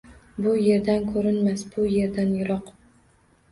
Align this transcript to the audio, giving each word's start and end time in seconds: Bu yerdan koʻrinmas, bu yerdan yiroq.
Bu 0.45 0.53
yerdan 0.67 1.05
koʻrinmas, 1.09 1.65
bu 1.77 1.87
yerdan 1.99 2.35
yiroq. 2.41 2.75